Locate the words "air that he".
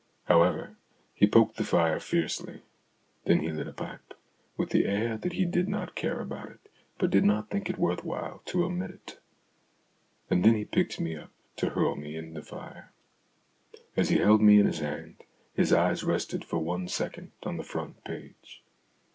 4.87-5.45